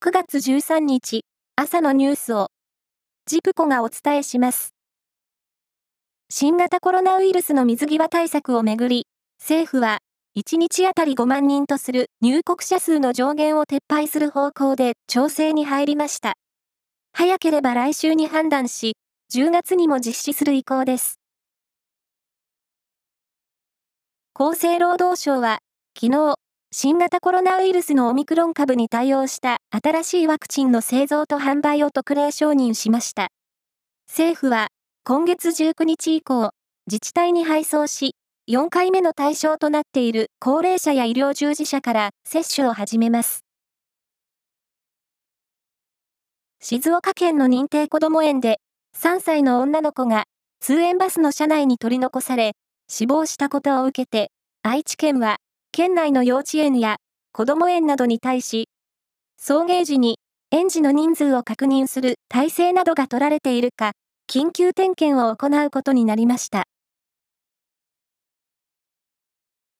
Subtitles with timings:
[0.00, 1.24] 9月13日、
[1.56, 2.50] 朝のニュースを、
[3.26, 4.72] ジプコがお伝えします。
[6.30, 9.08] 新型コロナウイルスの水際対策をめぐり、
[9.40, 9.98] 政府は、
[10.36, 16.34] 1日あたり5万人とする入国者数の上限を撤廃する方向で調整に入りました。
[17.12, 18.92] 早ければ来週に判断し、
[19.34, 21.18] 10月にも実施する意向です。
[24.32, 25.58] 厚生労働省は、
[26.00, 26.36] 昨日、
[26.70, 33.28] 新型コロナウイルスのオミクロン株に対応した新しいワクチンの製造と販売を特例承認しました。
[34.06, 34.68] 政府は
[35.02, 36.50] 今月19日以降、
[36.86, 38.16] 自治体に配送し、
[38.50, 43.46] 4回目の対象となっている高齢者や医療従事者から接種を始めます。
[46.60, 48.60] 静岡県の認定こども園で
[48.94, 50.24] 3歳の女の子が
[50.60, 52.52] 通園バスの車内に取り残され
[52.88, 55.38] 死亡したことを受けて愛知県は
[55.78, 56.96] 県内の幼稚園や
[57.30, 58.68] 子ども園などに対し、
[59.40, 60.18] 送迎時に
[60.50, 63.92] 園児の人数を確認する体制などが取られているか、
[64.28, 66.64] 緊急点検を行うことになりました。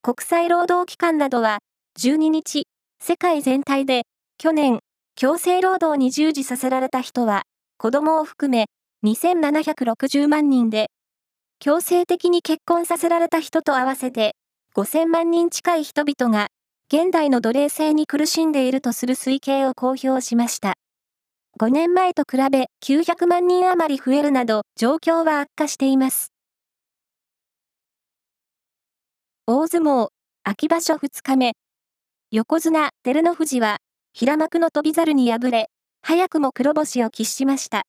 [0.00, 1.58] 国際労働機関などは、
[1.98, 2.68] 12日、
[3.02, 4.02] 世界全体で、
[4.38, 4.78] 去年、
[5.16, 7.42] 強制労働に従事させられた人は、
[7.76, 8.66] 子供を含め
[9.04, 10.92] 2760万人で、
[11.58, 14.36] 強制的に結婚させられた人と合わせて
[14.78, 16.50] 5000万人近い人々が、
[16.86, 20.74] 現代の奴隷制に苦しんでいるとする推計を公表しました。
[21.60, 26.32] 5年前と比べ900万人余り増えるなど状況は悪化しています。
[29.48, 30.10] 大相撲、
[30.44, 31.54] 秋場所2日目。
[32.30, 33.78] 横綱、照ノ富士は、
[34.12, 35.70] 平幕の翔猿に敗れ、
[36.02, 37.82] 早くも黒星を喫しました。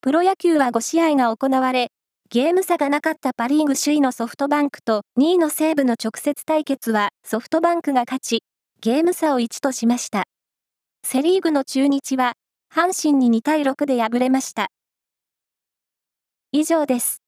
[0.00, 1.92] プロ野球は5試合が行われ、
[2.30, 8.42] ゲーム差がなかったパ・リーグ首位のソフトバンクと2位の西武の直接対決はソフトバンクが勝ち、
[8.82, 10.24] ゲーム差を1としました。
[11.02, 12.34] セリーグの中日は、
[12.70, 14.68] 阪神に2対6で敗れました。
[16.52, 17.22] 以上です。